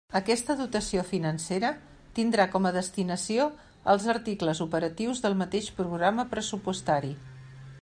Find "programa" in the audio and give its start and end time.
5.83-6.29